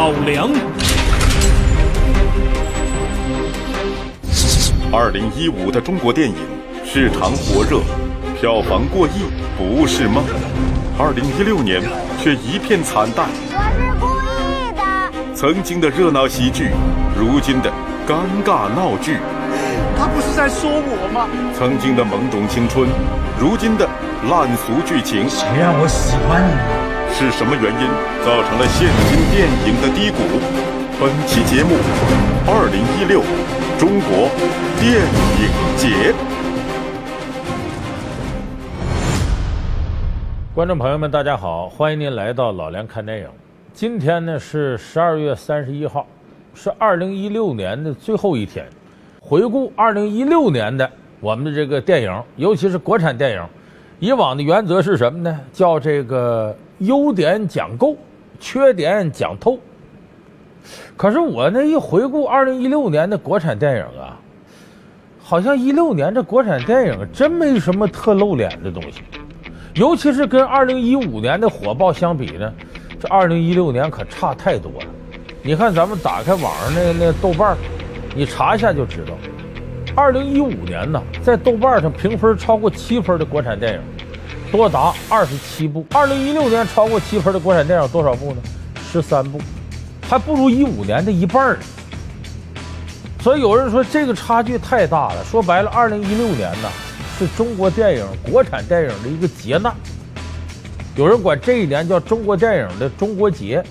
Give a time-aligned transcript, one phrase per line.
[0.00, 0.48] 老梁。
[4.90, 6.34] 二零一五的中国电影
[6.86, 7.80] 市场火热，
[8.40, 9.28] 票房过亿
[9.58, 10.24] 不是梦。
[10.98, 11.82] 二零一六年
[12.18, 13.28] 却一片惨淡。
[13.52, 14.06] 我是故
[14.40, 15.36] 意的。
[15.36, 16.70] 曾经的热闹喜剧，
[17.14, 17.70] 如今的
[18.08, 19.18] 尴尬闹剧。
[19.98, 21.28] 他不是在说我吗？
[21.52, 22.88] 曾经的懵懂青春，
[23.38, 23.86] 如今的
[24.30, 25.28] 烂俗剧情。
[25.28, 26.89] 谁让我喜欢你？
[27.12, 27.88] 是什么原因
[28.24, 30.40] 造成了现今电影的低谷？
[30.98, 31.76] 本期节目，
[32.46, 33.20] 二零一六
[33.78, 34.30] 中国
[34.78, 35.02] 电
[35.36, 36.14] 影节。
[40.54, 43.26] 观众朋友们，大家好，欢迎您来到老梁看电影。
[43.74, 46.06] 今天呢是十二月三十一号，
[46.54, 48.64] 是二零一六年的最后一天。
[49.20, 53.44] 回顾二零一六年的我们的这个电影，尤其是国产电影，
[53.98, 55.40] 以往的原则是什么呢？
[55.52, 57.96] 叫这个优点讲够，
[58.38, 59.58] 缺点讲透。
[60.96, 64.20] 可是我那一回顾二零一六年的国产电影啊，
[65.18, 69.00] 好像一六年这国产电影真没什么特露脸的东西，
[69.74, 72.52] 尤其是跟二零一五年的火爆相比呢，
[73.00, 74.86] 这二零一六年可差太多了。
[75.42, 77.56] 你看咱们打开网上那那豆瓣
[78.14, 79.14] 你查一下就知道，
[79.96, 83.80] 二零一五年呢，在豆瓣上评分超过七分的国产电影
[84.50, 85.84] 多达二十七部。
[85.92, 88.42] 二零一六年超过七分的国产电影多少部呢？
[88.92, 89.38] 十三部，
[90.08, 91.64] 还不如一五年的一半呢。
[93.20, 95.24] 所以有人说这个差距太大了。
[95.24, 96.68] 说白了，二零一六年呢，
[97.18, 99.72] 是中国电影、国产电影的一个劫难。
[100.96, 103.62] 有人管这一年叫中国电影的中国劫，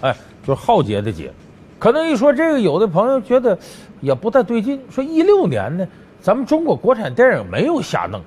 [0.00, 1.32] 哎，就是浩劫的劫。
[1.78, 3.56] 可能一说这个，有的朋友觉得
[4.00, 4.80] 也不太对劲。
[4.90, 5.86] 说一六年呢，
[6.20, 8.20] 咱们中国国产电影没有瞎弄，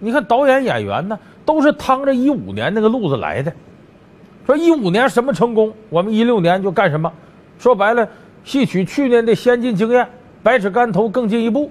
[0.00, 3.52] 你看导演演员呢，都是趟着一五年那个路子来的。
[4.46, 7.12] 说一五年什么成功，我们一六年就干什么。
[7.58, 8.08] 说白了，
[8.44, 10.06] 吸取去年的先进经验，
[10.42, 11.70] 百尺竿头更进一步。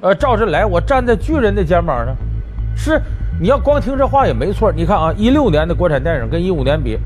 [0.00, 2.14] 呃，照着来，我站在巨人的肩膀上。
[2.74, 3.00] 是，
[3.40, 4.72] 你要光听这话也没错。
[4.72, 6.98] 你看啊，一六年的国产电影跟一五年比，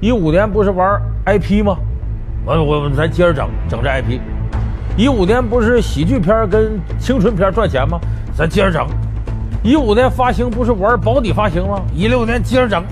[0.00, 1.76] 一五年不是玩 IP 吗？
[2.46, 4.18] 完我我咱接着整整这 IP，
[4.96, 8.00] 一五年不是喜剧片跟青春片赚钱吗？
[8.34, 8.86] 咱接着整，
[9.62, 11.82] 一五年发行不是玩保底发行吗？
[11.94, 12.84] 一六年接着整，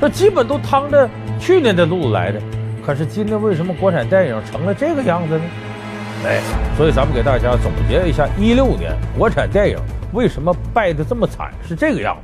[0.00, 1.08] 这基本都趟着
[1.40, 2.40] 去年的路子来的。
[2.84, 5.44] 可是今年为什么国产电影成了这个样子呢？
[6.24, 6.40] 哎，
[6.76, 9.76] 所以咱们给大家总结一下一六年国产电影
[10.12, 12.22] 为什么败得这么惨，是这个样子。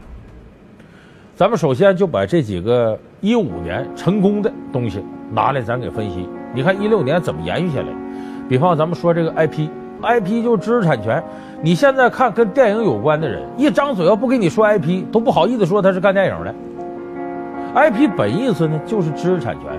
[1.37, 6.29] 咱们首先就把这几个一五年成功的东西拿来，咱给分析。
[6.55, 7.89] 你看一六年怎么延续下来？
[8.49, 11.23] 比方咱们说这个 IP，IP 就知识产权。
[11.63, 16.55] 你现在看跟电影有关的人，一张嘴要不跟你说 IP，都不好意思说他是干电影的。
[17.75, 19.71] IP 本意思呢就是知识产权，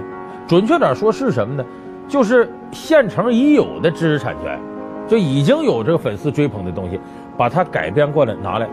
[0.48, 1.66] 准确点说是什么呢？
[2.08, 4.60] 就是现成已有的知识产权，
[5.08, 7.00] 就已经有这个粉丝追捧的东西，
[7.38, 8.68] 把它改编过来拿来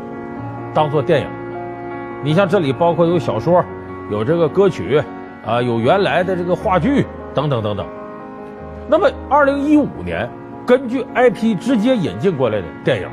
[0.74, 1.26] 当做电影。
[2.24, 3.64] 你像这里包括有小说，
[4.10, 5.02] 有这个歌曲，
[5.46, 7.86] 啊，有原来的这个话剧等等等等。
[8.88, 10.28] 那么，二零一五年
[10.66, 13.08] 根据 IP 直接引进过来的电影，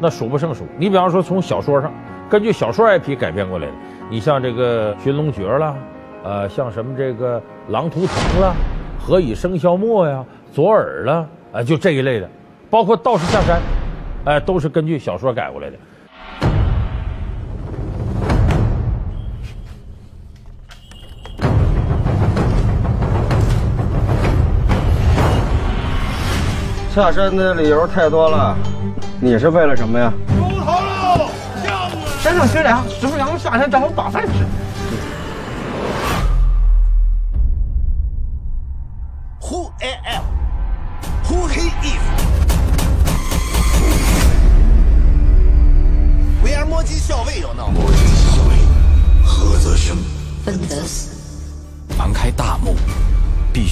[0.00, 0.66] 那数不胜数。
[0.78, 1.92] 你比方说从小说上，
[2.28, 3.72] 根据小说 IP 改编过来的，
[4.10, 5.74] 你像这个《寻龙诀》啦，
[6.24, 8.08] 呃，像什么这个《狼图腾》
[8.42, 8.54] 啦，
[9.02, 12.28] 《何以笙箫默》呀，《左耳》啦，啊，就这一类的，
[12.68, 13.58] 包括《道士下山》，
[14.28, 15.76] 哎，都是根据小说改过来的。
[26.96, 28.56] 下山的理由太多了，
[29.20, 30.10] 你是为了什么呀？
[30.28, 31.28] 出头喽！
[32.22, 34.32] 山上缺粮，师傅让我下山找我打饭吃。
[39.42, 40.22] Who am?
[41.28, 42.05] Who he is?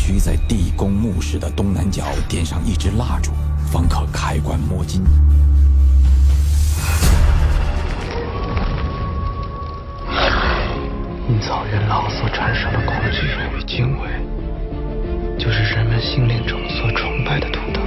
[0.07, 3.33] 须在地宫墓室的东南角点上一支蜡烛，
[3.73, 5.03] 方可开棺摸金。
[11.27, 14.11] 因草原狼所产生的恐惧与敬畏，
[15.39, 17.83] 就是人们心灵中所崇拜的图腾。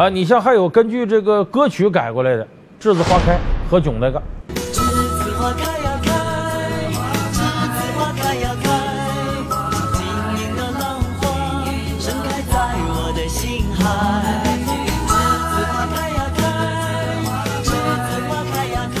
[0.00, 2.42] 啊，你像还有根据这个歌曲改过来的
[2.80, 3.34] 《栀子花开》，
[3.70, 4.18] 何炅那个。
[4.72, 6.10] 栀子花开呀开，
[7.34, 7.36] 栀
[7.68, 8.66] 子花开呀开，
[10.56, 11.28] 的浪花
[11.98, 12.56] 盛开在
[12.88, 13.84] 我的心海。
[14.64, 15.12] 栀
[15.52, 16.40] 子花开呀开，
[17.62, 18.98] 栀子花开呀开，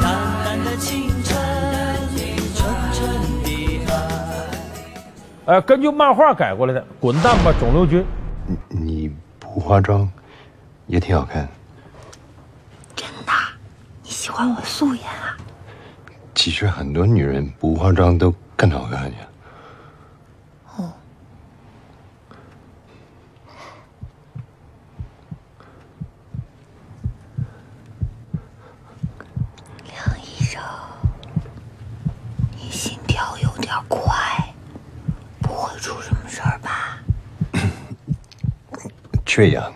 [0.00, 0.04] 淡
[0.42, 1.36] 淡的青春
[2.54, 2.64] 纯
[2.94, 3.04] 纯
[3.44, 3.92] 的
[5.44, 5.60] 爱。
[5.60, 8.02] 根据漫画改过来的，滚蛋吧，肿瘤君！
[8.46, 8.95] 你你。
[9.56, 10.06] 不化妆
[10.86, 11.48] 也挺好看。
[12.94, 13.32] 真的？
[14.02, 15.34] 你喜欢我素颜啊？
[16.34, 19.18] 其实很多女人不化妆都更好看呀。
[20.76, 20.92] 哦。
[29.86, 30.62] 梁医生，
[32.60, 34.52] 你心跳有点快，
[35.40, 36.98] 不会出什么事儿吧？
[39.36, 39.70] 缺氧。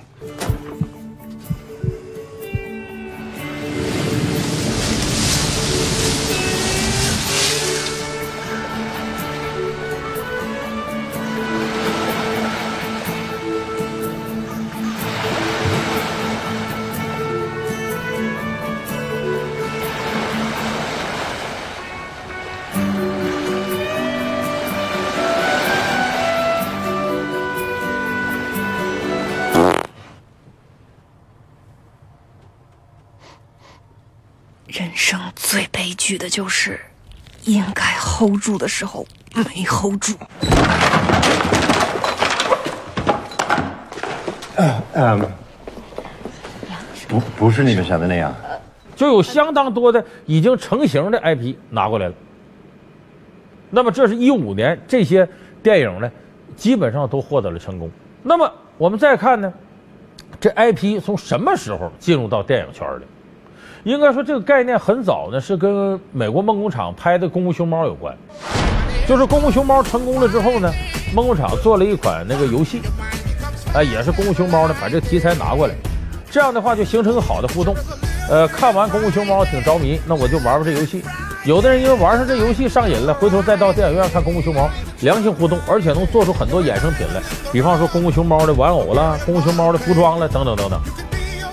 [35.43, 36.79] 最悲剧的就是，
[37.45, 39.05] 应该 hold 住的时候
[39.35, 40.15] 没 hold 住。
[44.95, 45.29] 嗯，
[47.09, 48.33] 不不是你们想的那样。
[48.95, 52.15] 就有相当多的已经成型的 IP 拿过来了。
[53.71, 55.27] 那么这是一五年这些
[55.63, 56.11] 电影呢，
[56.55, 57.91] 基本上都获得了成功。
[58.23, 59.53] 那么我们再看呢，
[60.39, 63.07] 这 IP 从什么时候进入到电影圈的？
[63.85, 68.15] 应该说这个概念很早呢，是跟美国梦工厂拍的《功夫熊猫》有关。
[69.09, 70.71] 就是《功夫熊猫》成功了之后呢，
[71.15, 72.83] 梦工厂做了一款那个游戏，
[73.75, 75.75] 啊，也是《功夫熊猫》呢，把这个题材拿过来，
[76.31, 77.75] 这样的话就形成个好的互动。
[78.29, 81.03] 呃，看完《功夫熊猫》挺着迷，那我就玩玩这游戏。
[81.47, 84.67] 有的人因为玩上这游戏上瘾了，回头再到电影院看《功夫熊猫》，
[85.01, 90.79] 良性互动，而且能做出很多衍生品来，比方说《功夫熊猫》的玩偶啦，《功夫熊猫》的服装啦，等等等等。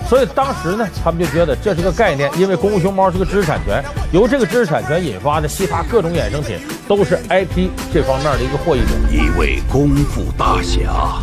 [0.08, 6.58] 所以当时呢，他们就觉得这是个概念，因为《功夫熊猫》是个知识产权，由这个知识产权引发的其他各种衍生品，
[6.88, 8.86] 都是 IP 这方面的一个获益者。
[9.10, 11.18] 一位功夫大侠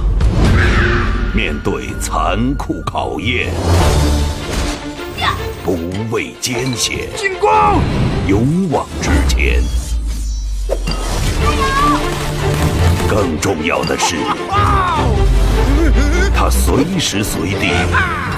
[1.34, 3.52] 面对残酷考验，
[5.64, 5.76] 不
[6.12, 7.50] 畏艰险，进攻，
[8.28, 9.64] 勇往直前。
[13.10, 14.16] 更重要的是，
[16.36, 17.69] 他随时随地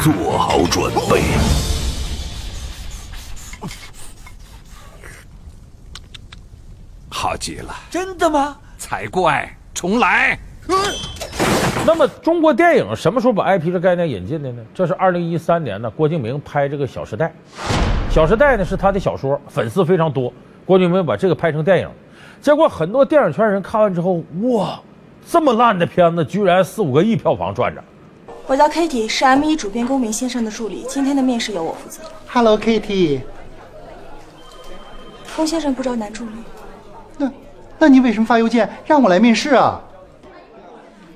[0.01, 1.23] 做好准备。
[7.09, 7.73] 好极了！
[7.89, 8.55] 真的吗？
[8.77, 9.51] 才怪！
[9.73, 10.37] 重来。
[11.85, 14.61] 那么中国电影什么时候把 IP 这概念引进的呢？
[14.73, 17.25] 这是二零一三年呢，郭敬明拍这个《小时代》，
[18.13, 20.31] 《小时代》呢是他的小说，粉丝非常多。
[20.65, 21.89] 郭敬明把这个拍成电影，
[22.39, 24.79] 结果很多电影圈人看完之后，哇，
[25.29, 27.83] 这么烂的片子居然四五个亿票房赚着。
[28.45, 30.85] 我叫 Kitty，是 M 一主编公明先生的助理。
[30.87, 32.01] 今天的面试由我负责。
[32.27, 33.19] Hello Kitty，
[35.35, 36.31] 龚先生不招男助理。
[37.17, 37.31] 那，
[37.77, 39.81] 那你为什么发邮件让我来面试啊？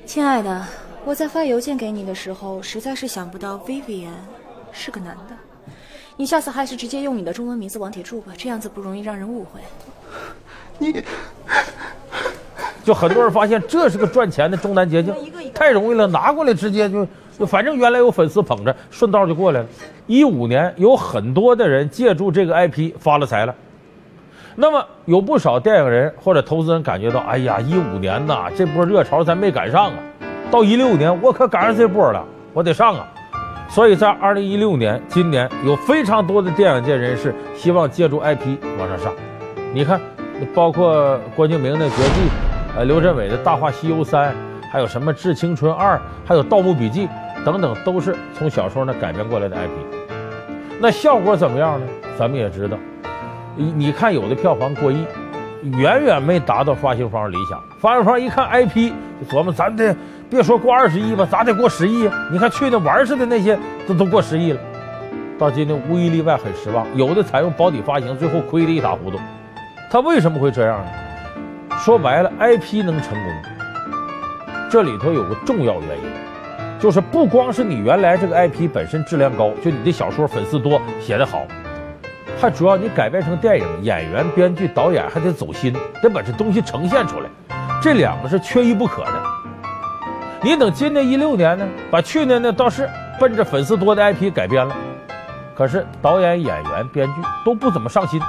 [0.06, 0.68] 亲爱的，
[1.06, 4.10] 我在发邮件给你的时候，实在是想不到 Vivian
[4.74, 5.36] 是个男的。
[6.18, 9.62] 你下次还是直接用你的中文名字王铁柱吧，这样子不容易让人误会。
[10.77, 11.01] 你，
[12.84, 15.14] 就很多人发现这是个赚钱的中南捷径，
[15.54, 17.08] 太容易了，拿过来直接就
[17.38, 19.66] 就反正原来有粉丝捧着，顺道就过来了。
[20.08, 23.56] 一五年有很多的人借助这个 IP 发了财了。
[24.56, 29.94] 那么有不少电影人或者投资人感觉到，哎呀，一五年呐，这波热潮咱没赶上啊，
[30.52, 32.24] 到一六年我可赶上这波了，
[32.54, 33.08] 我得上啊。
[33.70, 39.14] 所以在二零一六年，今年有非常多的电影界人士希望借助 IP 往上上。
[39.74, 40.02] 你看，
[40.54, 42.02] 包括郭敬明的《绝技》，
[42.74, 44.32] 呃，刘镇伟的《大话西游三》，
[44.72, 47.06] 还有什么《致青春二》，还有《盗墓笔记》
[47.44, 49.70] 等等，都是从小说呢改编过来的 IP。
[50.80, 51.86] 那效果怎么样呢？
[52.18, 52.78] 咱们也知道。
[53.58, 55.06] 你你看，有的票房过亿，
[55.63, 57.62] 远远没达到发行方理想。
[57.78, 59.94] 发行方一看 IP，就琢磨咱得
[60.30, 62.30] 别说过二十亿吧，咱得过十亿啊！
[62.32, 64.60] 你看去那玩似的那些都都过十亿了，
[65.38, 66.88] 到今天无一例外很失望。
[66.96, 69.20] 有的采用保底发行，最后亏得一塌糊涂。
[69.92, 70.92] 他为什么会这样呢？
[71.84, 73.34] 说白了，IP 能成功，
[74.70, 76.04] 这里头有个重要原因，
[76.80, 81.42] 就是不光是你原来这个 IP 本身质量高，就你的小说粉丝多，写得好。
[82.40, 85.74] 还主要你改编成电影，演员、编剧、导演还得走心，
[86.04, 87.30] 得把这东西呈现出来，
[87.82, 89.14] 这两个是缺一不可的。
[90.44, 92.88] 你等今年一六年呢，把去年呢倒是
[93.20, 94.76] 奔着粉丝多的 IP 改编了，
[95.56, 98.22] 可是导演、演员、编剧都不怎么上心，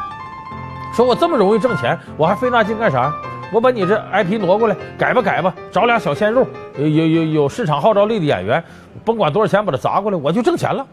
[0.97, 3.13] 说我这么容易挣钱，我还费那劲干啥？
[3.53, 6.47] 我把你这 IP 挪过来，改吧改吧，找俩小鲜肉，
[6.79, 8.65] 有有有市场号召力的演员，
[9.05, 10.87] 甭管多少钱把它砸过来，我就挣钱了。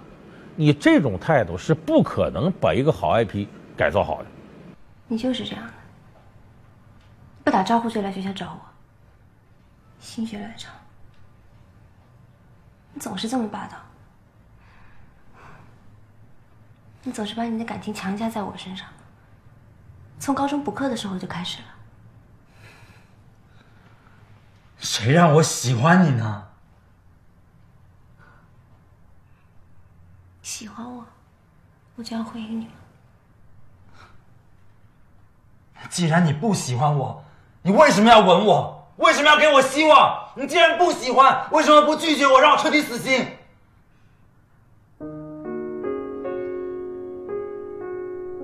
[0.57, 3.47] 你这种态度是不可能把一个好 IP
[3.77, 4.25] 改造好的。
[5.07, 5.73] 你就是这样的，
[7.45, 8.59] 不打招呼就来学校找我，
[10.01, 10.69] 心血来潮。
[12.93, 13.77] 你总是这么霸道，
[17.03, 18.85] 你总是把你的感情强加在我身上，
[20.19, 21.67] 从高中补课的时候就开始了。
[25.01, 26.45] 谁让我喜欢你呢？
[30.41, 31.05] 喜欢我，
[31.95, 32.71] 我就要回应你吗？
[35.89, 37.23] 既然你不喜欢我，
[37.61, 38.91] 你为什么要吻我？
[38.97, 40.31] 为什么要给我希望？
[40.35, 43.25] 你既然不喜欢，为什么不拒绝我，让我彻底死心？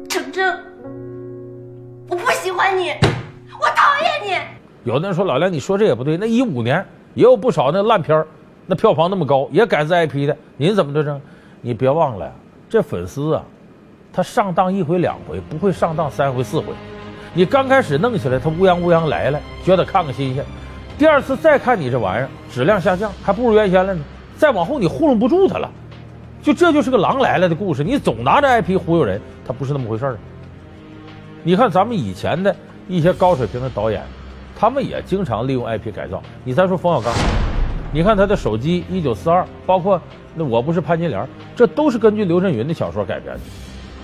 [0.09, 0.63] 程程，
[2.07, 2.91] 我不喜欢你，
[3.59, 4.54] 我讨厌你。
[4.85, 6.15] 有的人说老梁，你说这也不对。
[6.15, 8.27] 那一五年也有不少那烂片儿，
[8.67, 10.37] 那票房那么高，也改自 IP 的。
[10.57, 11.19] 您怎么着着？
[11.59, 12.31] 你别忘了，
[12.69, 13.43] 这粉丝啊，
[14.13, 16.67] 他上当一回两回，不会上当三回四回。
[17.33, 20.45] 你刚开始弄起来，他乌泱乌泱来了，觉得看个新鲜。
[20.99, 24.01] 第二次再看你这玩意儿，质量下降，还不如原先了呢。
[24.37, 25.67] 再往后你糊弄不住他了，
[26.43, 27.83] 就这就是个狼来了的故事。
[27.83, 30.17] 你总拿着 IP 忽悠人，他不是那么回事儿。
[31.41, 32.55] 你看咱们以前的
[32.87, 34.03] 一些高水平的导演。
[34.55, 36.21] 他们也经常利用 IP 改造。
[36.43, 37.13] 你再说冯小刚，
[37.91, 40.01] 你看他的手机《一九四二》，包括
[40.33, 41.21] 那《我不是潘金莲》，
[41.55, 43.41] 这都是根据刘震云的小说改编的。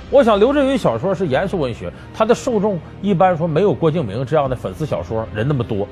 [0.09, 5.87] 我想刘震云小说是严肃文学，他的受众一般说没有郭敬明这样的粉丝小说人那么多。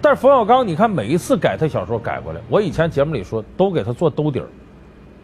[0.00, 4.46] 但是冯小刚，你看每一次改他小说改过来，我以前节目里说都给他做兜底儿，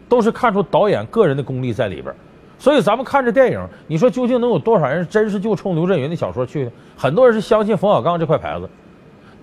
[0.07, 2.13] 都是看出导演个人的功力在里边。
[2.59, 6.71] 所以咱们看这电影，你说究竟能有多少人真是就冲刘震云的小说去的？
[6.97, 8.67] 很多人是相信冯小刚这块牌子，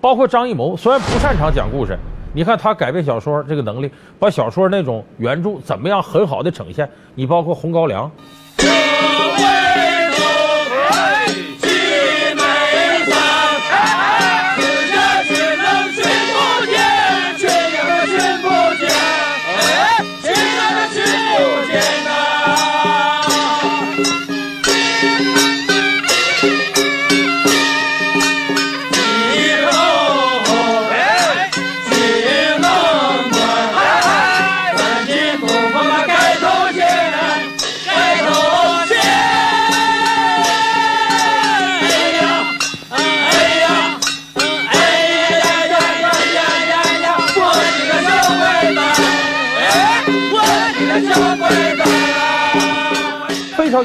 [0.01, 1.97] 包括张艺谋，虽然不擅长讲故事，
[2.33, 6.89] 你看他改编小说这个能力，把小说那种原著怎么样很好的呈现。
[7.15, 8.11] 你包括《红高粱》。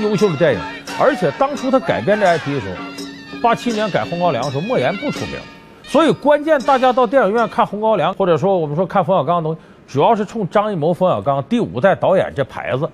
[0.03, 0.61] 优秀的电影，
[0.99, 5.37] 而且当初他改编这 IP 的时候，八七年改《红高粱》的时候，莫言不出名，
[5.83, 12.89] 所以关键大家到电影院看《红高粱》，或者说我们说看冯小刚的东西，主要是冲张艺谋、冯小刚第五代导演这牌子，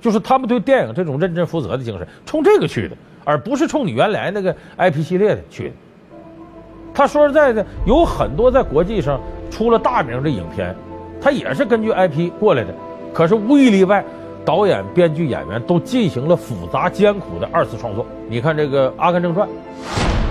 [0.00, 5.74] 就是他们对电影这种认真负责的精神，冲这个去的，而不是冲你原来那个 IP 系列的去的。
[6.94, 9.20] 他说实在的，有很多在国际上
[9.50, 10.74] 出了大名的影片，
[11.20, 12.74] 他也是根据 IP 过来的，
[13.12, 14.04] 可是无一例外。
[14.48, 18.06] 导演、编剧、演员都进行了复杂艰苦的二次创作。
[18.30, 19.46] 你看这个《阿甘正传》，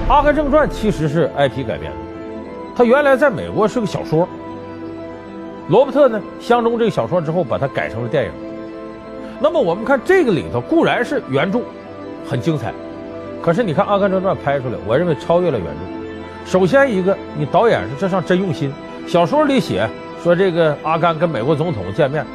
[0.12, 1.98] 《阿甘正传》其实是 IP 改编的，
[2.76, 4.28] 它原来在美国是个小说。
[5.68, 8.32] 罗伯特呢相中这个小说之后，把它改成了电影。
[9.40, 11.60] 那么我们看这个里头固然是原著
[12.28, 12.74] 很精彩，
[13.40, 16.50] 可是你看《阿甘正传》拍出来，我认为超越了原著。
[16.52, 18.74] 首先一个，你导演是这上真用心。
[19.06, 19.88] 小说里写
[20.24, 22.26] 说这个阿甘跟美国总统见面。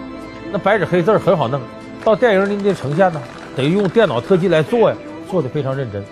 [0.52, 1.58] 那白纸黑字很好弄，
[2.04, 3.22] 到电影里你得呈现呢，
[3.56, 4.96] 得用电脑特技来做呀，
[5.30, 6.04] 做的非常认真，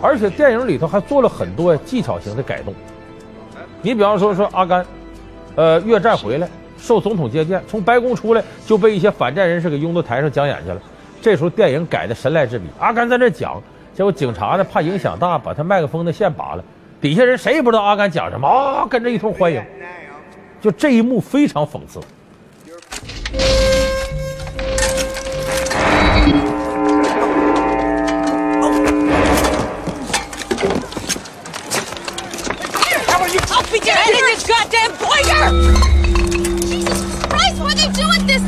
[0.00, 2.72] 而且电影里头还做了很多技巧型的改动。
[3.82, 4.84] 你比方说说阿甘，
[5.56, 10.80] 呃，越战回来受总统接见，从白宫出来就被一些反战人士给拥到台上讲演去了。
[11.20, 13.62] 这时候电影改的神来之笔，阿甘在那讲，
[13.94, 16.64] 结果警察呢怕影响大，把他麦克风的线拔了，
[16.98, 19.62] 底下人谁也不知道阿甘讲什么啊，跟着一通欢迎，
[20.62, 22.00] 就这一幕非常讽刺。
[23.32, 23.42] This
[34.46, 34.92] goddamn!
[36.66, 38.42] Jesus Christ, why are they doing this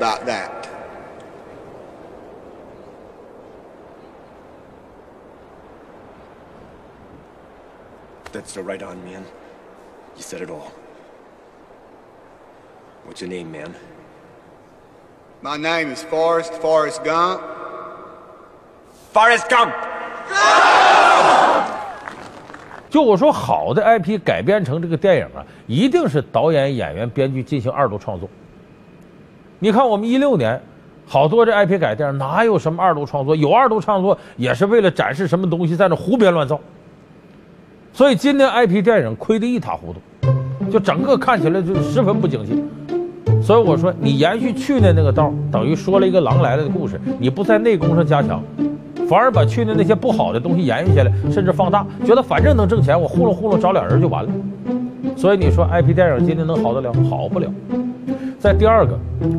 [0.00, 0.68] about that.
[8.32, 9.24] That's the right on, man.
[10.16, 10.72] You said it all.
[13.04, 13.74] What's your name, man?
[15.40, 17.40] My name is Forrest Forrest Gump.
[19.14, 19.72] Forrest Gump.
[22.88, 28.28] 就我说，好的 IP 改编成这个电影啊，一定是导演、演员、编剧进行二度创作。
[29.63, 30.59] 你看，我们一六年
[31.05, 33.35] 好多这 IP 改电影，哪有什么二度创作？
[33.35, 36.59] 有二度创作也是为了展示什么东西，在那胡编乱造。
[37.93, 42.63] 所以今年 IP 电影亏得一塌糊涂，就整个看起来就十分不景气。
[43.39, 48.41] 所以我说，你延续去年那个道，等于说了一个狼来了的故事，你不在内功上加强。
[49.07, 54.31] 反而把去年那些不好的东西延续下来，甚至放大，觉得反正能挣钱，我糊弄糊弄找俩人就完了。
[55.15, 56.91] 所以你说 IP 电影今年能好得了？
[57.07, 57.47] 好不了。
[58.41, 58.97] 在第二个，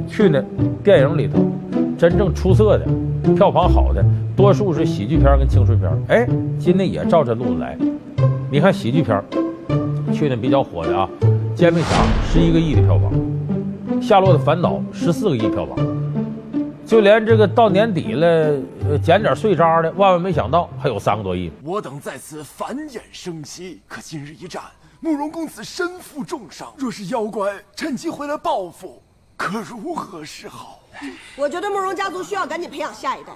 [0.08, 0.46] 去年
[0.84, 1.50] 电影里头
[1.98, 2.86] 真正出色的、
[3.34, 4.04] 票房好的，
[4.36, 5.90] 多数是喜剧片跟青春片。
[6.06, 6.24] 哎，
[6.56, 7.76] 今年也照这路子来。
[8.48, 9.20] 你看喜剧片，
[10.12, 11.10] 去年比较火的啊，
[11.56, 11.96] 《煎饼侠》
[12.32, 13.12] 十一个亿的票房，
[14.00, 15.76] 《夏洛的烦恼》十四个亿票房。
[16.86, 18.26] 就连这个到年底了，
[18.88, 21.50] 呃，捡点碎渣的，万万没想到还有三个多亿。
[21.64, 24.62] 我等在此繁衍生息，可今日一战，
[25.04, 29.02] 慕容公子身负重伤，若是妖怪趁机回来报复，
[29.36, 30.78] 可如何是好？
[31.34, 33.32] 我觉得慕容家族需要赶紧培养下一代，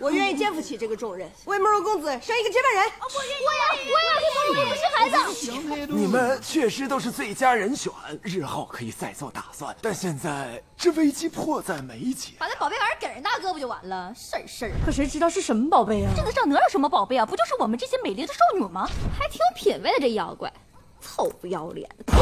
[0.00, 2.84] 我愿意肩负起这个重任，为慕容公子生一个接班人。
[3.00, 3.10] 我
[3.50, 5.92] 要，我要替慕容公子生孩子。
[5.92, 9.74] 你们确实都是最佳人选，日后可以再做打算。
[9.82, 14.14] 但现在这危机迫在眉睫，把那宝贝玩意儿给人大哥不就完了？
[14.14, 14.72] 事儿事儿。
[14.86, 16.12] 可谁知道是什么宝贝啊？
[16.16, 17.26] 这个上哪有什么宝贝啊？
[17.26, 18.86] 不就是我们这些美丽的少女吗？
[19.18, 20.52] 还挺有品位的这妖怪，
[21.00, 21.88] 臭不要脸！
[22.06, 22.14] 呸！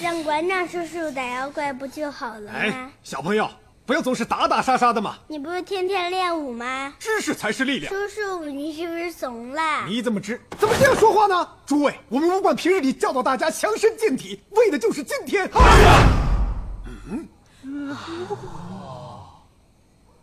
[0.00, 2.52] 让馆长叔叔打妖怪不就好了吗？
[2.54, 3.48] 哎，小朋友，
[3.84, 5.16] 不要总是打打杀杀的嘛！
[5.26, 6.94] 你不是天天练武吗？
[6.98, 7.92] 知识才是力量。
[7.92, 9.86] 叔叔，你是不是怂了？
[9.88, 10.40] 你怎么知？
[10.58, 11.48] 怎么这样说话呢？
[11.66, 15.50] 诸位，我们武馆平日里教导大家强身健体，为的就是今天。
[15.52, 16.06] 哎呀，
[17.10, 17.28] 嗯，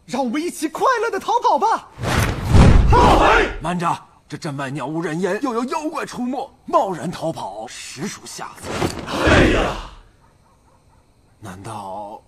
[0.06, 1.90] 让我们一起快乐的逃跑吧！
[2.90, 3.20] 好，
[3.62, 3.98] 慢着。
[4.28, 8.72] 这镇外鸟无人烟，又有妖怪出没，贸然逃跑实属下策。
[9.08, 9.76] 哎呀，
[11.40, 12.20] 难道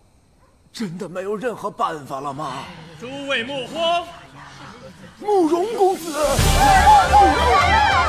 [0.71, 2.65] 真的没有任何办法了吗？
[3.01, 4.05] 诸位莫慌，
[5.19, 6.13] 慕容公子，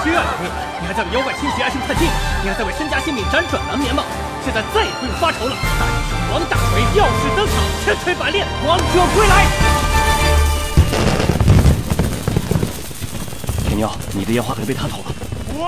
[0.04, 0.48] 亲爱的你，
[0.82, 2.06] 你还在为妖怪侵袭爱情探亲，
[2.42, 4.04] 你还在为身家性命辗转难眠吗？
[4.44, 8.84] 现在再也不用发愁了，大力士王大锤耀世登场，千锤百炼，王者
[9.16, 10.07] 归来。
[13.78, 15.04] 鸟，你的烟花可被他偷了。
[15.54, 15.66] 我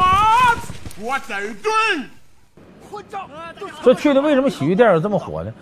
[1.01, 1.71] 我在对。
[2.91, 3.21] 混账！
[3.85, 5.53] 这去的为什么喜剧电影这么火呢？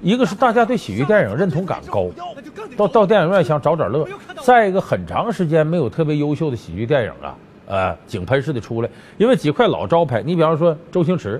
[0.00, 2.08] 一个是大家对喜剧电影认同感高，
[2.74, 4.06] 到到电影院想找点乐；
[4.42, 7.36] 再一个，很长时间没有特别优秀的喜剧电影啊，
[7.66, 8.88] 呃，井喷式的出来。
[9.18, 11.38] 因为几块老招牌，你比方说周星驰，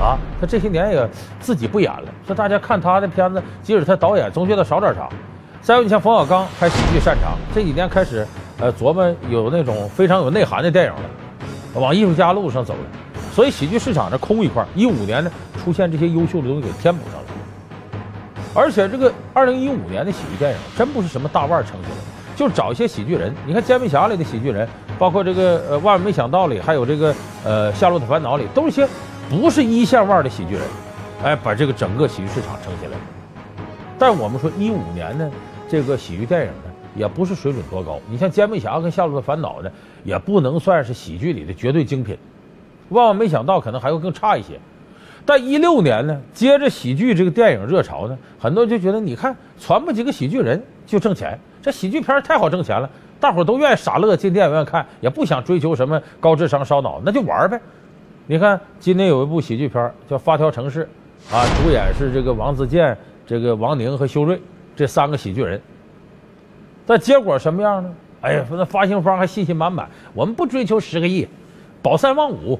[0.00, 5.08] 啊，他这些年也自己不演了，说大家看他的片子，即使他导演，总觉得少点啥。
[5.60, 8.24] 再有，你像冯小刚拍喜剧擅长，这几年开始。
[8.62, 11.02] 呃，琢磨有那种非常有内涵的电影了，
[11.74, 12.80] 往艺术家路上走了，
[13.34, 14.64] 所以喜剧市场这空一块。
[14.76, 15.28] 一五年呢，
[15.64, 17.26] 出现这些优秀的东西给填补上了。
[18.54, 21.96] 而且这个二零一五年的喜剧电影真不是什么大腕撑起来，
[22.36, 23.34] 就找一些喜剧人。
[23.44, 27.12] 你看《煎饼侠》里的喜剧人，包括这个呃《万万没想到》里，还有这个
[27.44, 28.86] 呃《夏洛特烦恼》里，都是些
[29.28, 30.62] 不是一线腕的喜剧人，
[31.24, 32.98] 哎，把这个整个喜剧市场撑起来了。
[33.98, 35.28] 但我们说一五年呢，
[35.68, 36.71] 这个喜剧电影呢。
[36.94, 39.70] 也不是水准多高，你像《煎饼侠》跟《夏洛特烦恼》呢，
[40.04, 42.16] 也不能算是喜剧里的绝对精品。
[42.90, 44.58] 万万没想到，可能还会更差一些。
[45.24, 57.58] 但一六年呢，接着喜剧这个电影热潮呢，很多人就觉得，你看传播几个喜剧人就挣钱，这喜剧片太好挣钱了，大伙都愿意傻乐进电影院看，也不想追求什么高智商烧脑，那就玩呗。
[58.26, 60.86] 你看今年有一部喜剧片叫《发条城市》，
[61.34, 64.40] 啊，主演是这个王自健、这个王宁和修睿
[64.76, 65.60] 这三个喜剧人。
[66.86, 67.92] 但结果什么样呢？
[68.22, 71.26] 哎呀，那发行方还信心满满，我们不追求十个亿，
[71.82, 72.56] 保三望五，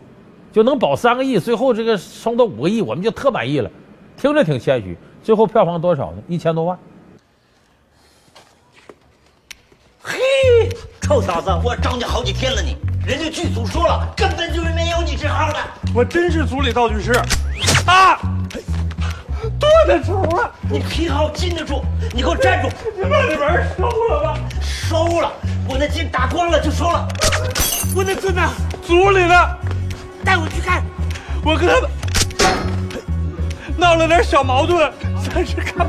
[0.51, 3.71] 就能保三个亿，最后这个冲到五个亿，我们就特满意了。
[4.17, 6.23] 听着挺谦虚，最后票房多少呢？
[6.27, 6.77] 一千多万。
[10.03, 10.19] 嘿，
[11.01, 15.59] 臭小子，我找你好几天了，你人家剧组说了，根本就是没有你这号的。
[15.95, 17.13] 我真是组里道具师。
[17.87, 18.19] 啊！
[19.59, 20.51] 多大仇啊！
[20.71, 22.69] 你皮好禁得住，你给我站住！
[22.97, 24.39] 你把这门收了吧。
[24.61, 25.33] 收了，
[25.69, 27.09] 我那筋打光了就收了。
[27.95, 28.43] 我那字呢？
[28.87, 29.35] 组里呢？
[30.25, 30.83] 带我去看。
[31.45, 31.91] 我跟他们
[33.77, 34.93] 闹了点小矛盾，
[35.29, 35.89] 暂时看。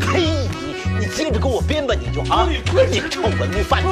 [0.00, 0.20] 呸！
[0.20, 2.46] 你你接着给我编吧，你就啊！
[2.90, 3.88] 你臭文物贩子，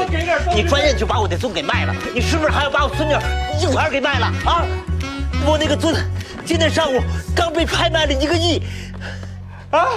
[0.54, 3.12] 你转眼就把我的孙给卖了，你是不是还要把我孙女
[3.60, 4.64] 硬盘给卖了啊？
[5.44, 5.94] 我那个尊，
[6.44, 7.00] 今天上午
[7.34, 8.62] 刚被拍卖了一个亿，
[9.70, 9.88] 啊，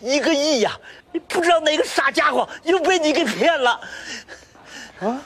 [0.00, 0.72] 一个亿呀！
[1.12, 3.80] 你不知道哪个傻家伙又被你给骗了，
[5.00, 5.20] 啊？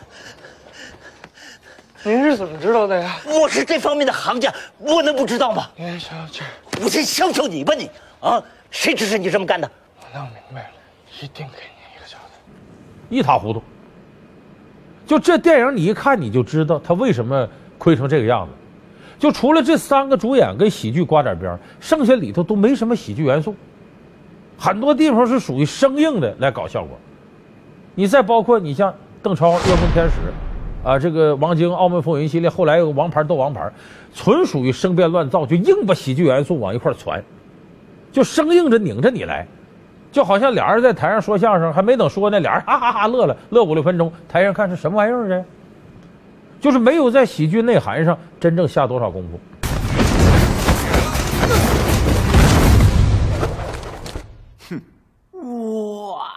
[2.05, 3.19] 您是怎么知道的呀？
[3.27, 5.69] 我是这方面的行家，我能不知道吗？
[5.77, 6.43] 您瞧这，
[6.83, 8.43] 我先消消你吧你啊！
[8.71, 9.69] 谁指使你这么干的？
[10.01, 10.69] 我弄明白了，
[11.21, 12.35] 一定给您一个交代。
[13.11, 13.63] 一塌糊涂。
[15.07, 18.53] 就这电影，你一看你就知道他为什么亏成这个样子。
[19.19, 23.55] 就除了这三个主演跟喜剧刮点边儿，剩下里头都没什么喜剧元素，
[24.59, 26.97] 很多地方是属于生硬的来搞效果。
[27.95, 30.13] 你再包括你像邓超《恶梦天使》，
[30.89, 33.61] 啊，这个王晶《澳门风云》系列，后来有《王牌斗王牌》，
[34.15, 37.25] 纯属于生编乱造，就硬把喜剧元素往一块儿传，
[38.13, 39.47] 就生硬着拧着你来，
[40.13, 45.45] 就好像俩人在台上说相声，还没等说呢，俩人哈哈哈乐了，乐五六分钟，台上看是什么玩意儿这？
[46.61, 49.41] 就是没有在喜剧内涵上真正下多少功夫。
[54.69, 54.81] 哼
[56.13, 56.33] 哇！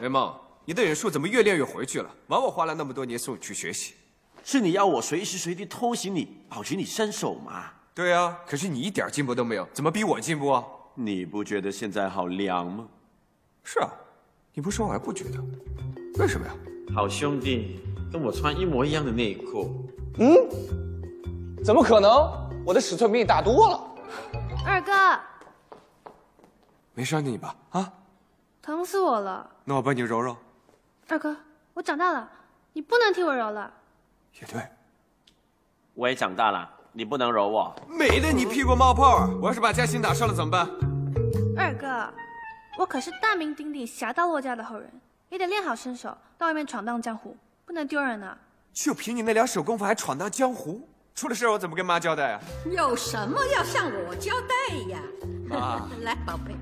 [0.00, 2.08] 雷梦，你的忍术怎么越练越回去了？
[2.28, 3.94] 枉我花了那么多年送你去学习。
[4.42, 7.64] 是你要我随时随地偷袭你，保持你身手吗？
[7.94, 10.64] 对啊，可是你一点进步都没有，怎么比我进步啊？
[10.94, 12.86] 你不觉得现在好凉吗？
[13.62, 13.90] 是啊，
[14.54, 15.38] 你不说我还不觉得。
[16.18, 16.52] 为什么呀？
[16.94, 19.86] 好兄弟，跟我穿一模一样的内裤。
[20.18, 20.36] 嗯？
[21.64, 22.10] 怎么可能？
[22.64, 23.80] 我的尺寸比你大多了。
[24.66, 24.92] 二哥，
[26.94, 27.54] 没伤着你吧？
[27.70, 27.92] 啊？
[28.62, 29.48] 疼死我了！
[29.64, 30.36] 那我帮你揉揉。
[31.08, 31.34] 二哥，
[31.72, 32.30] 我长大了，
[32.74, 33.72] 你不能替我揉了。
[34.38, 34.62] 也对，
[35.94, 37.74] 我也长大了，你不能揉我。
[37.88, 39.30] 美的你屁股冒泡啊！
[39.40, 40.68] 我要是把嘉欣打伤了怎么办？
[41.56, 42.12] 二哥，
[42.78, 44.90] 我可是大名鼎鼎侠盗洛家的后人，
[45.30, 47.34] 也得练好身手，到外面闯荡江湖，
[47.70, 48.36] 不能丢人啊！
[48.72, 50.80] 就凭你那两手功夫还闯荡江湖？
[51.14, 52.40] 出了事我怎么跟妈交代啊？
[52.68, 54.98] 有什么要向我交代呀？
[55.48, 56.52] 妈， 来，宝贝。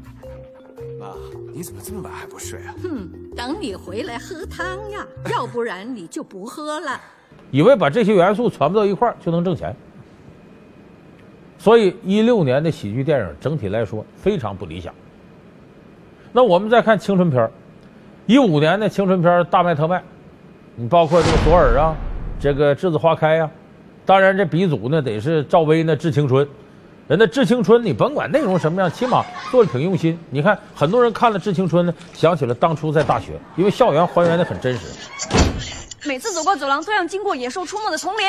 [1.01, 1.15] 妈，
[1.51, 2.75] 你怎么这么晚还不睡啊？
[2.83, 7.01] 哼，等你回来喝汤呀，要不然你就不喝了。
[7.51, 9.75] 以为把这些元素传不到一块儿就能挣钱，
[11.57, 14.95] 所以一六年的喜剧电影整体来说非常不理想。
[16.33, 17.51] 那我们再看青春片儿，
[18.27, 20.05] 一五年的青春片大卖特卖，
[20.81, 21.93] 你包括这个左耳啊，
[22.39, 23.51] 这个栀子花开啊，
[24.07, 26.47] 当然这鼻祖呢得是赵薇那《致青春》，
[27.09, 30.17] 人家《致青春》你甭管内容什么样，起码做的挺用心。
[30.31, 34.87] 你看很多人看了《致青春》呢，想起了当初在大学，因为校园还原的很真实。
[36.07, 38.25] 每次走过走廊都要经过野兽出没的丛林，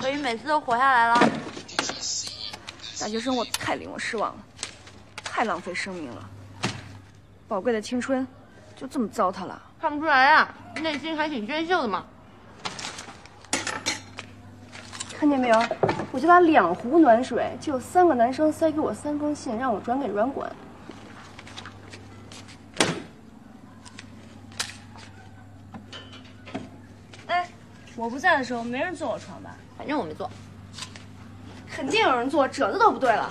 [0.00, 1.28] 所以每次都活下来了。
[2.98, 4.38] 大学生活太令我失望了，
[5.22, 6.26] 太浪费生命了，
[7.46, 8.26] 宝贵的青春
[8.74, 9.60] 就这么糟蹋了。
[9.84, 12.06] 看不出来啊，内心还挺娟秀的嘛。
[15.12, 15.62] 看见没有？
[16.10, 20.50] 我就打两壶暖水，就有三个男生塞给我三封信，让我转给软管。
[27.26, 27.46] 哎，
[27.94, 29.54] 我不在的时候没人坐我床吧？
[29.76, 30.30] 反正我没坐。
[31.70, 33.30] 肯定有人坐，褶子都不对了。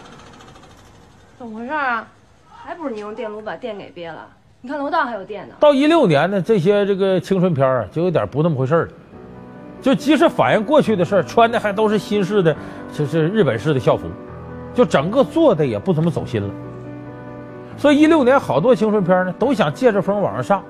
[1.40, 2.08] 怎么回事啊？
[2.48, 4.30] 还不是你用电炉把电给憋了？
[4.66, 5.56] 你看楼道还有电呢。
[5.60, 8.88] 到一六年呢，这些这个青春片啊，就有点不那么回事了。
[9.82, 12.56] 就即使反映过去的事儿，穿的还都是新式的，
[12.94, 14.08] 就是日本式的校服，
[14.74, 16.50] 就整个做的也不怎么走心了。
[17.76, 20.64] 所以一六年好多青春片呢，都想借着风往上上。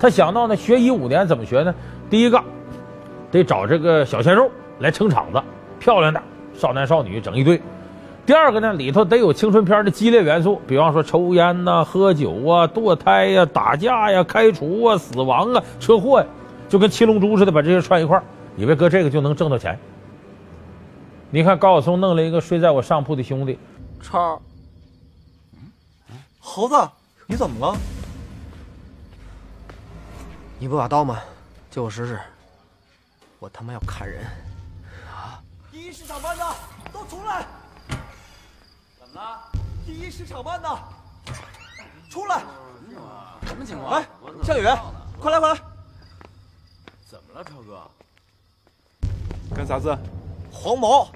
[0.00, 1.72] 他想到呢，学一五年怎么学呢？
[2.10, 2.42] 第一个，
[3.30, 5.40] 得找这个小鲜肉来撑场子，
[5.78, 6.20] 漂亮的
[6.54, 7.62] 少男少女整一堆。
[8.28, 16.26] 第二个呢，里头得有青春片的激烈元素，比方说抽烟呐、喝酒啊、堕胎呀、打架呀、开除啊、死亡啊、车祸呀，
[16.68, 18.24] 就跟七龙珠似的，把这些串一块儿。
[18.54, 19.78] 以为搁这个就能挣到钱。
[21.30, 23.58] 你看高晓松弄了一个睡在我上铺的兄弟，
[24.02, 24.38] 超，
[26.38, 26.74] 猴子，
[27.24, 27.78] 你怎么了？
[30.58, 31.18] 你不把刀吗？
[31.70, 32.20] 借我试试。
[33.38, 34.22] 我他妈要砍人！
[35.16, 35.40] 啊！
[35.72, 36.44] 第一市场班的
[36.92, 37.46] 都出来！
[39.18, 39.50] 怎么了？
[39.84, 40.68] 第一市场办的
[42.08, 42.42] 出来！
[43.46, 43.94] 什么情况？
[43.94, 44.06] 哎，
[44.44, 44.64] 夏雨，
[45.20, 45.60] 快来快来！
[47.04, 47.82] 怎么了，超哥？
[49.56, 49.98] 干啥子？
[50.52, 51.08] 黄毛，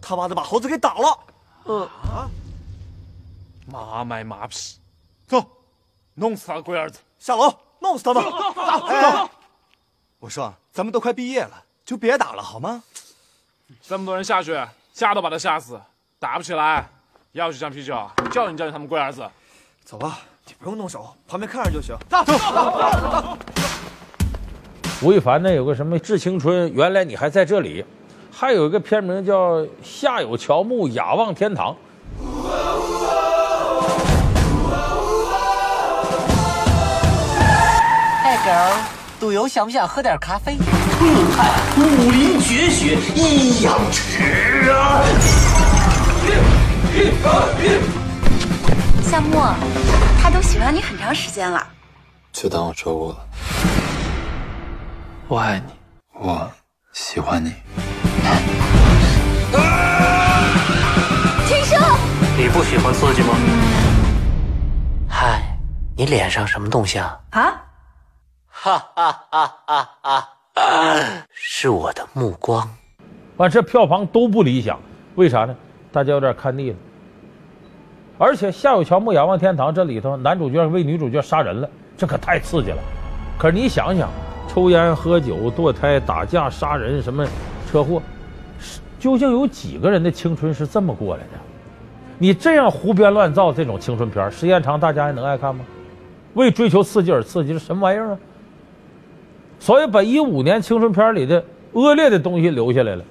[0.00, 1.18] 他妈的把猴子给打了！
[1.66, 2.30] 嗯啊！
[3.66, 4.78] 妈卖马屁，
[5.26, 5.44] 走，
[6.14, 6.98] 弄死他个龟儿子！
[7.18, 8.24] 下楼，弄死他们！
[8.24, 9.30] 走走，
[10.18, 12.82] 我说，咱们都快毕业了，就别打了好吗？
[13.82, 14.58] 这么多人下去，
[14.94, 15.78] 吓都把他吓死，
[16.18, 16.88] 打不起来，
[17.32, 17.94] 要去箱啤酒，
[18.32, 19.22] 教训教训他们龟儿子。
[19.84, 21.94] 走吧，你不用动手，旁边看着就行。
[22.08, 23.38] 走走走。
[25.00, 27.84] 吴亦凡呢有个什么《致青春》，原来你还在这里，
[28.32, 31.72] 还有一个片名叫《下有乔木，雅望天堂》。
[38.24, 38.82] 哎，狗儿，
[39.20, 40.54] 赌友想不想喝点咖啡？
[40.54, 45.00] 你看武林绝学一阳指啊！
[49.02, 49.54] 夏沫，
[50.20, 51.66] 他都喜欢你很长时间了。
[52.30, 53.18] 就当我说过了，
[55.26, 55.72] 我爱你，
[56.12, 56.50] 我
[56.92, 57.54] 喜欢你。
[61.46, 61.80] 天生，
[62.36, 63.34] 你不喜欢刺激吗？
[65.08, 65.58] 嗨，
[65.96, 67.18] 你脸上什么东西啊？
[67.30, 67.64] 啊？
[68.46, 70.28] 哈哈哈哈哈！
[71.32, 72.68] 是我的目光。
[73.38, 74.78] 完，这票房都不理想，
[75.14, 75.56] 为啥呢？
[75.90, 76.76] 大家有点看腻了。
[78.22, 82.76] 而且《夏有乔木，仰望天堂》这里头，男主角为女主角杀人了，这可太刺激了。
[83.38, 84.10] 可是你想想，
[84.46, 87.26] 抽烟、喝酒、堕胎、打架、杀人，什么
[87.66, 88.02] 车祸，
[88.98, 91.38] 究竟有几个人的青春是这么过来的？
[92.18, 95.64] 你这样胡编乱造这种青春片，时间长大家还能爱看吗？
[96.34, 98.18] 为追求刺激而刺激，这什么玩意儿啊？
[99.58, 103.02] 所以把一五年青春片里的恶劣的东西留下来了，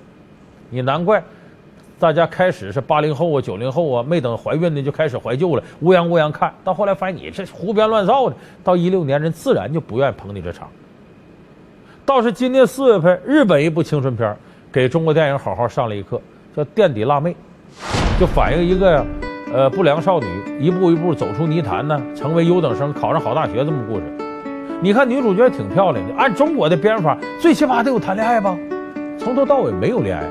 [0.70, 1.24] 你难怪。
[2.00, 10.70] 大家开始是八零后啊、九零后啊，没等怀孕呢就开始怀旧了，乌泱乌泱看到后来发现你这胡编乱造的，到一六年人自然就不愿意捧你这场。
[12.06, 14.34] 倒是今年四月份，日本一部青春片
[14.72, 16.22] 给中国电影好好上了一课，
[16.56, 17.32] 叫《垫底辣妹》，
[18.20, 19.06] 就反映一个
[19.54, 20.26] 呃不良少女
[20.58, 24.04] 一步一步走出泥潭呢，成为优等生，考上好大学这么故事。
[24.82, 28.58] 你看女主角挺漂亮的，按中国的编法，最起码得有谈恋爱吧？
[29.20, 30.24] 从头到尾没有恋爱。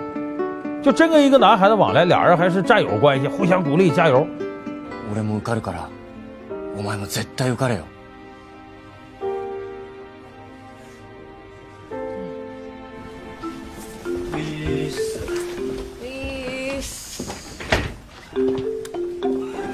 [0.82, 4.26] 就真跟一个男孩子往来，俩人还是战友关系，互相鼓励，加油。
[5.12, 5.88] 俺も受かるから、
[6.76, 7.84] お前も絶対受かれよ。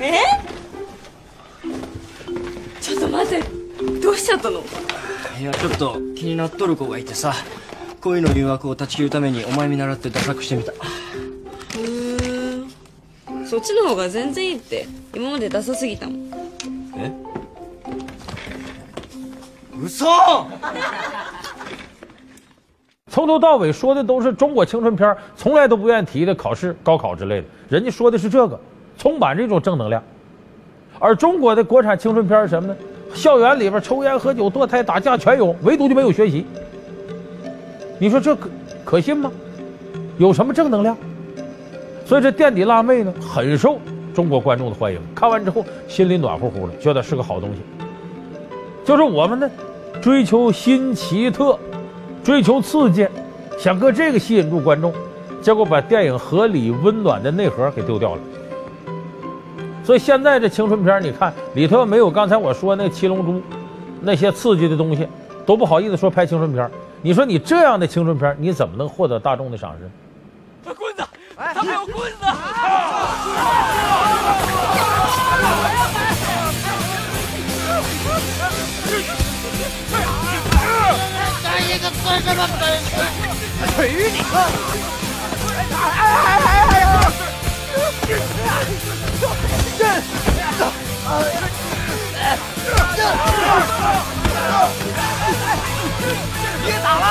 [0.00, 0.24] え？
[2.80, 3.42] ちょっと待って、
[4.00, 4.60] どうしちゃったの？
[5.38, 7.34] いやちょっと気になっとる子がいてさ。
[8.00, 10.72] 恋の誘惑を断ち切るためにお前見習ってダサくしてみた
[13.63, 16.31] ちの方が全然いいって今までダサすぎたもん
[16.97, 17.11] え
[19.81, 20.05] 嘘
[23.09, 27.47] 从头到尾说的都是中国青春片，从来都不愿意提的考试、高考之类的。
[27.67, 28.59] 人家说的是这个，
[28.97, 30.03] 充满这种正能量。
[30.99, 32.77] 而中国的国产青春片是什么呢？
[33.15, 36.45] 校园里边抽烟、喝酒、堕胎、打架全有，唯独就没有学习。
[37.97, 38.49] 你说这可
[38.85, 39.31] 可信吗？
[40.19, 40.95] 有什么正能量？
[42.04, 43.78] 所以这垫底辣妹呢，很受
[44.14, 45.00] 中国观众的欢迎。
[45.14, 47.62] 看完之后心里暖乎乎的，觉得是个好东西。
[48.84, 49.50] 就是我们呢，
[50.02, 51.58] 追求新奇特，
[52.22, 53.08] 追求刺激，
[53.58, 54.92] 想搁这个吸引住观众，
[55.40, 58.20] 结果把电影合理温暖的内核给丢掉了。
[59.82, 63.40] 所以现在这青春片，你看里头没有刚才我说那七龙珠
[64.02, 65.08] 那些刺激的东西，
[65.46, 66.70] 都不好意思说拍青春片。
[67.00, 69.90] 你说你这样的青春片，你怎么能获得大众的赏识？
[71.54, 72.16] 他还有棍子！
[81.44, 82.90] 干一个算什么本事？
[83.76, 84.02] 锤你！
[85.70, 86.84] 哎哎哎哎呀！
[96.64, 97.02] 别打了！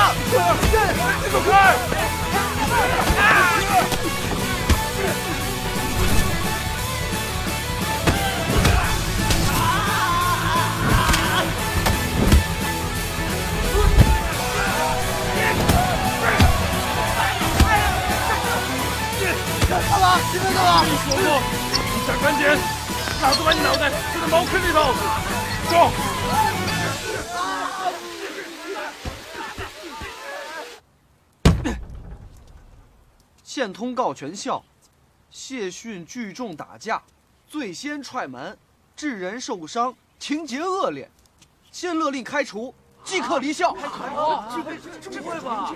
[1.32, 1.34] 走
[20.34, 20.82] 你们干嘛？
[20.82, 21.22] 你说过，
[21.94, 22.42] 你想赶紧，
[23.22, 24.92] 老子把你脑袋塞在茅坑里头。
[25.70, 25.92] 走。
[33.44, 34.60] 县通告全校，
[35.30, 37.00] 谢逊聚众打架，
[37.46, 38.58] 最先踹门，
[38.96, 41.08] 致人受伤，情节恶劣，
[41.70, 43.72] 现勒令开除，即刻离校。
[45.08, 45.72] 这会吧？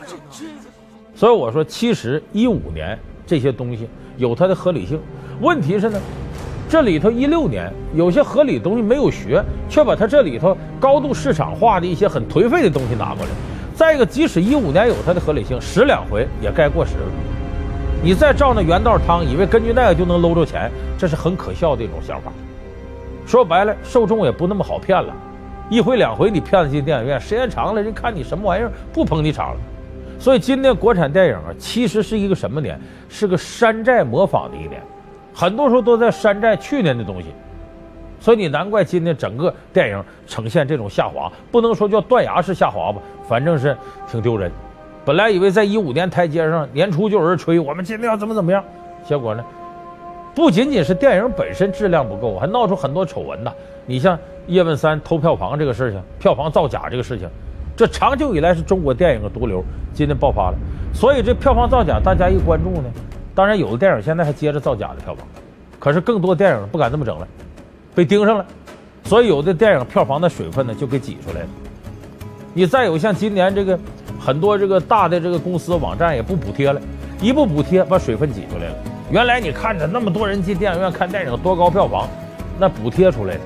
[1.14, 3.87] 所以我说，其实一五年这些东西
[4.17, 4.99] 有它的合理性。
[5.43, 6.01] 问题是呢，
[6.69, 13.31] 这里头一六年有些合理的东西没有学，却把它这里头高度市场化的一些很颓废的东西拿过来。
[13.75, 17.05] 再一个，即使一五年有它的合理性，十两回也该过时了。
[18.03, 22.33] 你再照那原道汤，以为根据那个就能搂着钱，这是很可笑的一种想法。
[23.27, 25.14] 说白了，受众也不那么好骗了。
[25.69, 29.61] 一回两回你骗子进电影院，时间长了，人看你什么玩意儿，不捧你场了。
[30.19, 32.79] 所以今年国产电影啊，其实是一个什么年？
[33.09, 34.83] 是个山寨模仿的一年，
[35.33, 37.29] 很多时候都在山寨去年的东西。
[38.21, 43.77] 所以你难怪今年整个电影呈现这种下滑，不能说叫断崖式下滑吧，反正是
[44.09, 44.51] 挺丢人。
[45.05, 48.63] 本来以为在一五年台阶上年初就有人吹我们今年要怎么怎么样，
[49.05, 49.45] 结果呢，
[50.35, 53.53] 不仅仅是电影本身质量不够，还闹出很多丑闻呐。
[53.87, 57.29] 你像叶问三偷票房这个事情，票房造假这个事情。
[57.79, 59.62] 这长久以来是中国电影的毒瘤，
[59.95, 60.57] 今天爆发了，
[60.93, 62.91] 所以这票房造假，大家一关注呢，
[63.37, 65.25] 当然有的电影现在还接着造假的票房，
[65.79, 67.29] 可是更多电影不敢这么整了，
[67.95, 68.45] 被盯上了，
[69.05, 71.49] 所以有的电影票房的水分呢就给挤出来了。
[72.53, 73.79] 你再有像今年这个
[74.19, 76.81] 很多这个大的这个公司网站也不补贴了，
[77.21, 78.75] 一不补贴把水分挤出来了。
[79.09, 82.09] 原来你看着那么多人进电影院看电影多高票房，
[82.59, 83.41] 那补贴出来的，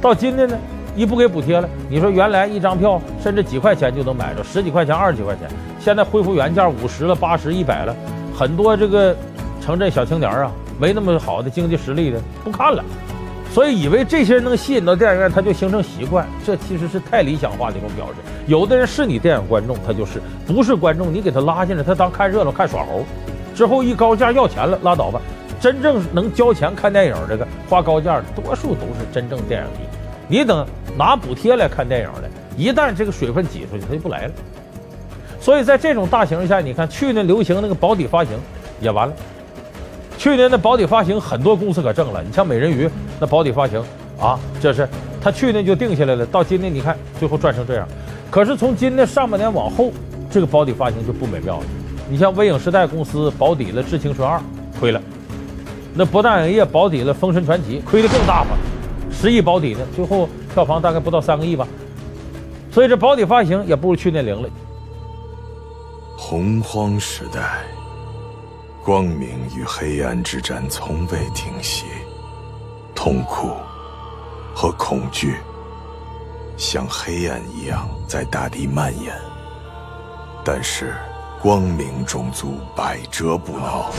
[0.00, 0.56] 到今天呢？
[0.96, 5.46] 一不给补贴了，你说原来一张票甚至几块钱就能买着，十几块钱、二十几块钱，
[5.78, 7.94] 现在恢复原价五十了、八十、一百了，
[8.34, 9.14] 很多这个
[9.60, 12.82] 城镇小青年啊，没那么好的经济实力的不看了，
[13.52, 18.14] 所以以为这些人能吸引到电影院，他就形成习惯，这其实是太理想化的一种表示。
[18.46, 23.04] 有的人是你电影观众，他就是不是观众，你给他拉进来，他当看热闹、看耍猴，
[23.54, 25.20] 之后一高价要钱了，拉倒吧。
[25.58, 29.86] 真正能交钱看电影这个花高价的，多数都是真正电影迷。
[30.28, 34.32] 你等拿补贴来看电影的，一旦这个水分挤出去，他就不来了。
[35.40, 38.36] 所以在这种大形势下，你看去年流行那个保底发行
[38.80, 39.14] 也完了。
[40.18, 42.88] 去年的保底发行很多公司可挣了，你像美人鱼
[43.20, 43.82] 那保底发行
[44.18, 44.88] 啊，这是
[45.20, 47.86] 他去年就定下来了，到今年你看最后赚成这样。
[48.30, 49.92] 可是从今年上半年往后，
[50.30, 51.64] 这个保底发行就不美妙了。
[52.08, 54.38] 你像微影时代公司保底了《致青春二》，
[54.80, 55.00] 亏了；
[55.94, 58.50] 那博大影业保底了《封神传奇》，亏的更大吧。
[59.12, 61.68] 十亿保底呢，最后票房大概不到三个亿吧，
[62.72, 64.48] 所以这保底发行也不如去年灵了。
[66.16, 67.58] 洪荒时代，
[68.82, 71.84] 光明与黑暗之战从未停息，
[72.94, 73.50] 痛苦
[74.54, 75.36] 和恐惧
[76.56, 79.14] 像黑暗一样在大地蔓延，
[80.42, 80.94] 但是
[81.38, 83.92] 光明种族百折不挠。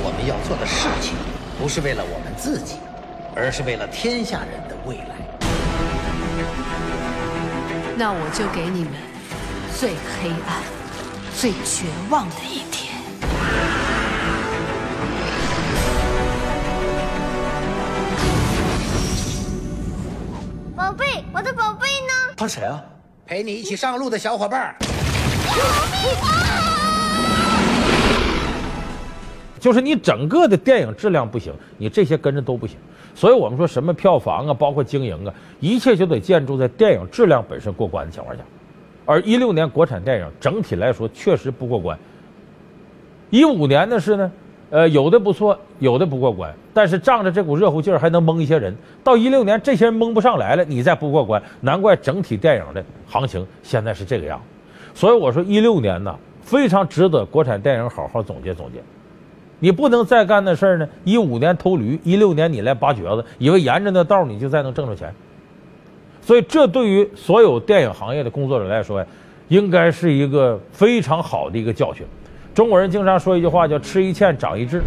[0.00, 1.14] 我们要做的事情，
[1.58, 2.76] 不是为了我们自己，
[3.34, 5.16] 而是为了天下人的未来。
[7.96, 8.92] 那我就给你们
[9.76, 10.62] 最黑暗、
[11.36, 12.94] 最绝望的一天。
[20.76, 22.34] 宝贝，我的宝贝呢？
[22.36, 22.80] 他谁啊？
[23.26, 24.74] 陪你一起上路的小伙伴
[29.60, 32.76] 就是你整个的电影质量不行，你这些跟着都不行。
[33.14, 38.42] 所以我们说什么票房啊，包括经营啊，一切就得建筑在电影质量本身过关的情况下。
[39.04, 41.98] 而一六年国产电影整体来说确实不过关。
[43.30, 44.30] 一五年的是呢。
[44.70, 48.76] 呃，有的不错，有的不过关，但是仗着这股热乎劲儿还能蒙一些人。
[49.02, 54.38] 到一六年，这些人蒙不上来了，你再不过关，难怪整体电影的行情现在是这个样。
[54.94, 58.78] 所以我说，一六年呢，非常值得国产电影好好总结总结。
[59.60, 60.88] 你不能再干那事儿呢。
[61.04, 65.12] 一五年偷驴，一六年你来拔橛子，以为沿着那道你就再能挣着钱。
[66.22, 69.06] 所以，这对于所有电影行业的工作者来说呀，
[69.48, 72.06] 应该是一个非常好的一个教训。
[72.54, 74.82] 中国人经常说一句话，叫“吃一堑长一智”。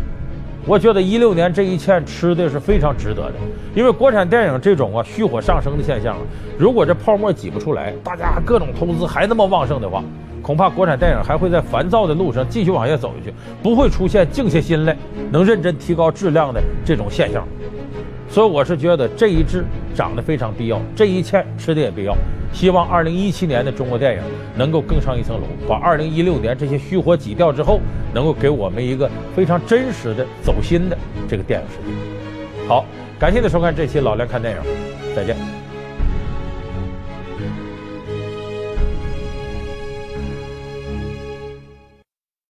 [0.65, 3.33] 我觉得一六年这一堑吃的是非常值得的，
[3.73, 6.15] 因为国产电影这种啊虚火上升的现象，
[6.57, 10.03] 如果这泡沫挤不出来，大家各种投资还那么旺盛的话，
[10.41, 13.33] 恐怕国产电影还会在烦躁的路上继续往下走下去，
[13.63, 14.95] 不会出现静下心来
[15.31, 17.43] 能认真提高质量的这种现象。
[18.29, 22.15] 所以我是觉得这一支涨得非常必要，这一堑吃的也必要。
[22.53, 24.21] 希望二零一七年的中国电影
[24.55, 27.79] 能够更上一层楼，把二零一六年这些虚火挤掉之后，
[28.13, 30.97] 能够给我们一个非常真实的走心的
[31.27, 32.67] 这个电影世界。
[32.67, 32.85] 好，
[33.19, 34.61] 感谢您收看这期老梁看电影。
[35.15, 35.35] 再见